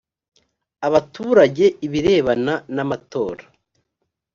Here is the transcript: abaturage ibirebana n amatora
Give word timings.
abaturage 0.87 1.65
ibirebana 1.85 2.53
n 2.75 2.77
amatora 2.83 3.43